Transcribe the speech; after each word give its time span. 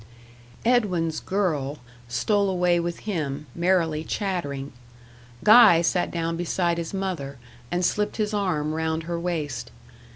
"Edwin's 0.65 1.19
girl" 1.19 1.77
stole 2.07 2.49
away 2.49 2.79
with 2.79 3.01
him, 3.01 3.45
merrily 3.53 4.03
chattering. 4.03 4.73
Guy 5.43 5.83
sat 5.83 6.09
down 6.09 6.37
beside 6.37 6.79
his 6.79 6.91
mother, 6.91 7.37
and 7.69 7.85
slipped 7.85 8.17
his 8.17 8.33
arm 8.33 8.73
round 8.73 9.03
her 9.03 9.19
waist. 9.19 9.69